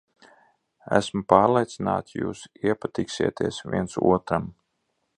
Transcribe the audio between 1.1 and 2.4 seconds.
pārliecināta,